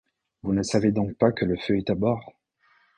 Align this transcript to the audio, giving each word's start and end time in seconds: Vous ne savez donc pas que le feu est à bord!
Vous 0.41 0.51
ne 0.55 0.63
savez 0.63 0.91
donc 0.91 1.13
pas 1.15 1.31
que 1.31 1.45
le 1.45 1.55
feu 1.57 1.77
est 1.77 1.91
à 1.91 1.93
bord! 1.93 2.33